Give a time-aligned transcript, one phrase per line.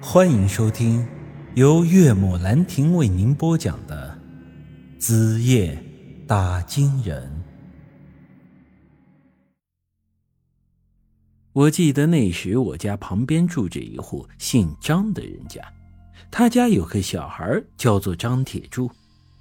[0.00, 1.06] 欢迎收听
[1.54, 4.16] 由岳母兰亭为您播讲的
[5.00, 5.82] 《子夜
[6.26, 7.26] 打金人》。
[11.54, 15.62] 我记得那时我家旁边住着一户姓张的人家，
[16.30, 18.90] 他家有个小孩叫做张铁柱，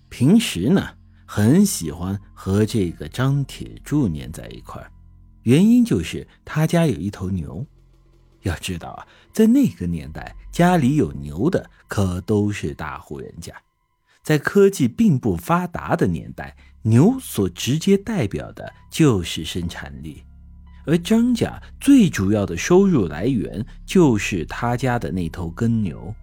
[0.07, 0.87] 平时呢
[1.25, 4.81] 很喜欢和这个张铁柱粘在一块，
[5.43, 7.65] 原因就是他家有一头牛。
[8.46, 13.54] 要知道啊，在那个年代，家里有牛的可都是大户人家。
[14.24, 20.24] 在科技并不发达的年代，牛所直接代表的就是生产力，
[20.86, 26.14] 而张家最主要的收入来源就是他家的那头耕牛。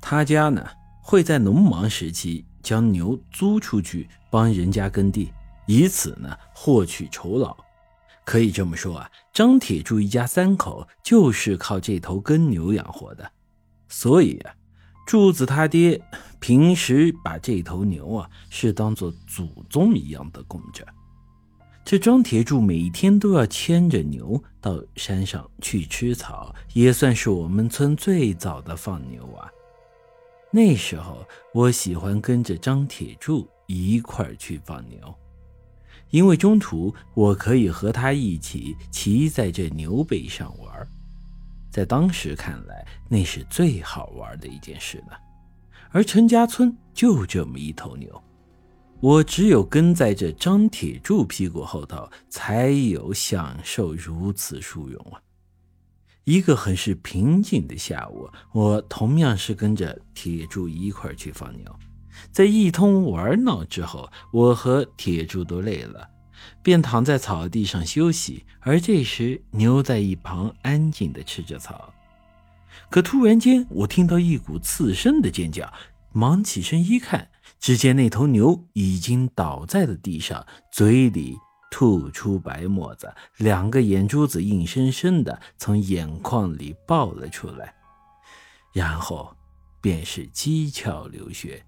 [0.00, 0.64] 他家呢，
[1.02, 5.32] 会在农忙时期将牛租出去帮人家耕地，
[5.66, 7.56] 以此呢获取酬劳。
[8.28, 13.32] 可以这么说啊，张铁柱一家三口就是靠这头耕牛养活的，
[13.88, 14.54] 所以啊，
[15.06, 15.98] 柱子他爹
[16.38, 20.86] 平时把这头牛啊是当做祖宗一样的供着。
[21.86, 29.48] 这张铁柱每天都要牵着牛到山上去吃草，也算是我们村最早的放牛啊。
[30.50, 34.98] 那时候我喜欢跟着张铁柱一块儿去放牛。
[36.10, 40.88] 因为中途我可以和他一起骑在这牛背上玩，
[41.70, 45.18] 在当时看来那是最好玩的一件事了。
[45.90, 48.22] 而陈家村就这么一头牛，
[49.00, 55.20] 我只有跟在这张铁柱屁股后头，才有享受如此殊荣啊！
[56.24, 61.74] 一个很是平静的下午，我同样是跟着铁柱一块去放牛。
[62.30, 66.08] 在一通玩闹之后，我和铁柱都累了，
[66.62, 68.44] 便躺在草地上休息。
[68.60, 71.92] 而这时，牛在一旁安静地吃着草。
[72.90, 75.72] 可突然间，我听到一股刺身的尖叫，
[76.12, 81.36] 忙起身一看，只见那头牛已经倒在了地上，嘴里
[81.70, 87.74] 吐出白沫子，两个眼珠子硬生生的从眼眶里爆了出来，
[88.72, 89.36] 然后
[89.80, 91.62] 便是七窍流血。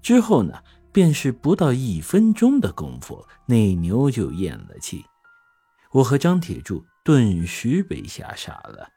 [0.00, 0.54] 之后呢，
[0.92, 5.04] 便是不到一分钟的功夫，那牛就咽了气。
[5.92, 8.88] 我和张铁柱顿时被吓傻了。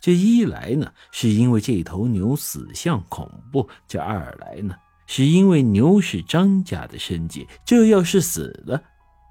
[0.00, 4.74] 这一来呢，是因为这头牛死相恐怖；这二来呢，
[5.06, 8.82] 是因为牛是张家的生计，这要是死了，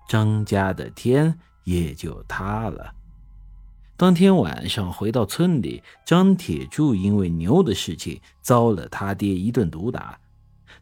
[0.08, 2.94] 张家的天也就塌了。
[3.96, 10.20] 当天晚上回到村里，张铁柱因为牛的事情遭了他爹一顿毒打。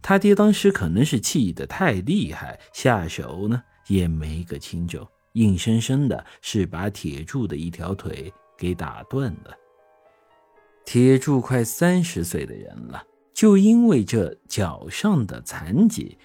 [0.02, 9.56] 他爹当时可能是气得太厉害，下手呢也没个轻重，硬生生的是把铁柱的一条腿给打断了。
[10.84, 13.04] 铁柱快三十岁的人了，
[13.34, 16.18] 就因为这脚上的残疾，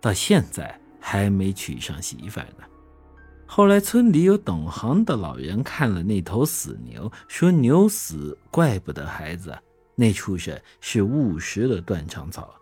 [0.00, 2.64] 到现在还没娶上媳妇呢。
[3.44, 9.54] 后来村里有懂行的老人看了那头死牛，说牛死怪不得孩子，
[9.94, 12.54] 那畜生是误食了断肠草。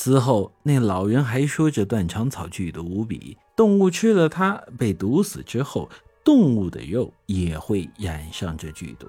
[0.00, 5.90] 此后，那老人还说这断肠草剧毒无比，动物吃了它被毒死之后，
[6.22, 9.08] 动物的肉也会染上这剧毒。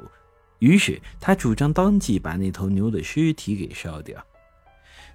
[0.57, 4.19] 于是他主张当即把那头牛的尸体给烧掉。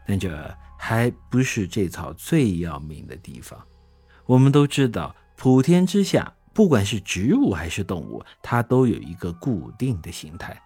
[0.07, 3.61] 但这还不是这草最要命的地方。
[4.27, 10.57] 我们都知道，普天之下，不管是植物还是动物，它都有一个固定的形态。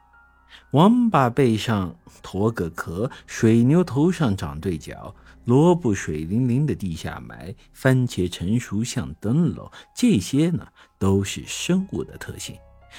[0.72, 5.14] 王八背上驮个壳，水牛头上长对角，
[5.44, 9.70] 萝卜水灵灵的地下埋，番茄成熟像灯笼。
[9.94, 10.66] 这些呢，
[10.98, 12.56] 都是生物的特性，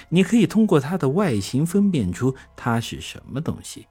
[0.09, 3.85] 你可以通过它的外形分辨出它是什么东西。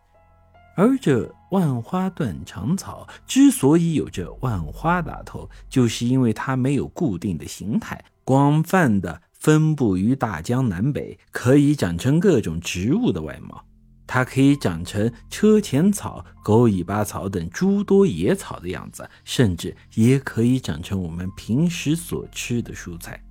[0.77, 9.23] 而这万花断肠草之所以有着万花打头，就是因为它没有固定的形态，广泛的。
[9.39, 13.65] 分布于大江南北，可以长成各种植物的外貌。
[14.07, 23.23] 它可以长成车前草、狗尾巴草等诸多野草的样子，甚至也可以长成我们平时所吃的蔬菜。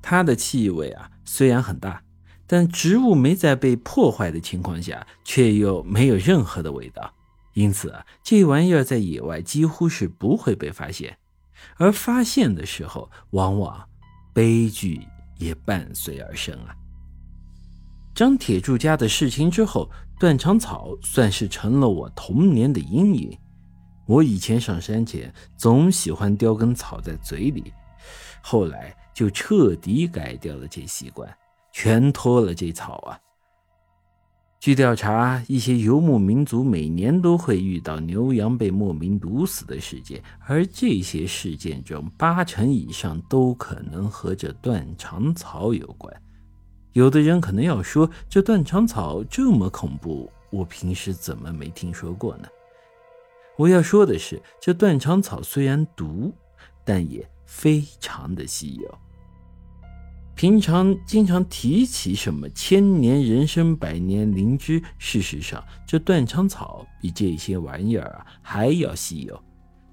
[0.00, 2.02] 它的气味啊，虽然很大，
[2.46, 7.12] 但植物没在被破坏的情况下，却又没有任何的味道。
[7.52, 11.18] 因此啊，这玩意儿在野外几乎是不会被发现，
[11.76, 13.86] 而发现的时候，往往
[14.32, 15.06] 悲剧。
[15.40, 16.76] 也伴随而生啊！
[18.14, 23.36] 张铁柱家的事情之后，断肠草算是成了我童年的阴影。
[24.06, 27.72] 我以前上山前总喜欢叼根草在嘴里，
[28.42, 31.28] 后来就彻底改掉了这习惯，
[31.72, 33.18] 全脱了这草啊。
[34.60, 46.14] 据调查，一些游牧民族每年都会遇到牛羊被莫名毒死的事件，而这些事件中八成以上都可能和这断肠草有关。
[46.92, 52.46] 有的人可能要说，这断肠草这么恐怖，我平时怎么没听说过呢？
[53.56, 56.34] 我要说的是，这断肠草虽然毒，
[56.84, 58.98] 但也非常的稀有。
[60.40, 69.38] 平常经常提起什么千年人参、百年灵芝，事实上，这断肠草比这些玩意儿啊还要稀有。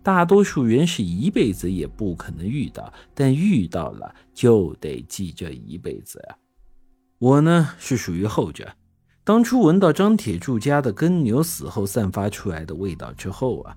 [0.02, 6.38] 大多数人是一辈子也不可能遇到，但遇到了就得记这一辈子啊。
[7.20, 8.74] 我呢是属于后者。
[9.26, 13.76] 当初闻到张铁柱家的耕牛死后散发出来的味道之后啊，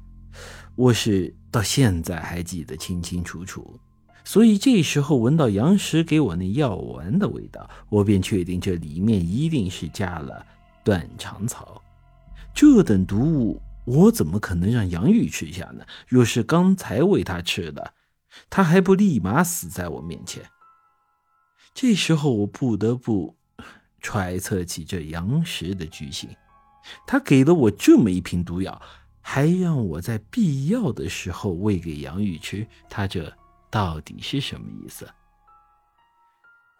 [0.77, 3.77] 我是到现在还记得清清楚楚。
[4.25, 10.45] 所以这时候闻到杨石给我那药丸的味道，我便确定这里面一定是加了
[10.85, 11.83] 断肠草。
[12.55, 15.85] 这等毒物，我怎么可能让杨玉吃下呢？
[16.07, 17.95] 若是刚才喂他吃的，
[18.49, 20.43] 他还不立马死在我面前？
[21.73, 23.37] 这时候我不得不
[24.01, 26.29] 揣测起这杨石的居心。
[27.07, 28.81] 他给了我这么一瓶毒药，
[29.21, 33.33] 还让我在必要的时候喂给杨玉吃，他这……
[33.71, 35.09] 到底是什么意思？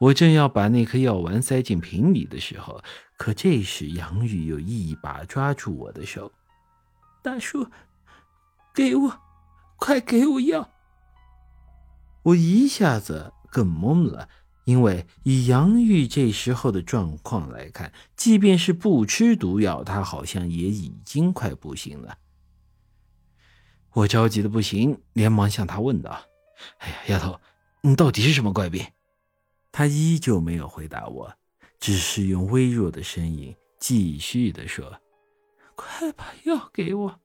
[0.01, 2.83] 我正要把那颗药丸塞进瓶里的时候，
[3.19, 6.33] 可这时杨玉又一把抓住我的手
[7.23, 7.69] ：“大叔，
[8.75, 9.21] 给我，
[9.77, 10.71] 快给我药！”
[12.25, 14.29] 我一下子更懵了，
[14.65, 22.17] 因为以杨玉这时候的状况来看，即便是不吃毒药，他好像也已经快不行了。
[23.93, 26.30] 我着急的不行，连忙向他问道。
[26.79, 27.41] 哎呀，丫头，
[27.81, 28.85] 你到底是什么怪病？
[29.73, 31.33] 他依旧没有回答我，
[31.79, 35.01] 只是用微弱的声音继续的说
[35.77, 37.21] ：“快把药给我。”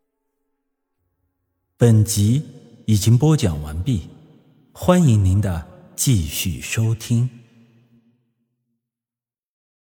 [1.77, 2.43] 本集
[2.85, 4.09] 已经播讲完毕，
[4.71, 7.44] 欢迎您的继续收听。